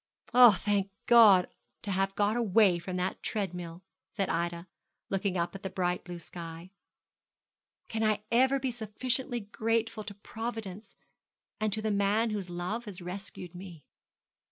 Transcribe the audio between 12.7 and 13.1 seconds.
has